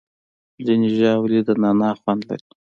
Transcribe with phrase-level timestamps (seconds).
[0.65, 2.49] ځینې ژاولې د نعناع خوند لري.